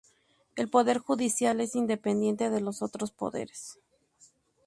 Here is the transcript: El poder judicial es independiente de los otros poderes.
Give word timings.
El 0.55 0.67
poder 0.67 0.97
judicial 0.97 1.61
es 1.61 1.75
independiente 1.75 2.49
de 2.49 2.59
los 2.59 2.81
otros 2.81 3.11
poderes. 3.11 3.77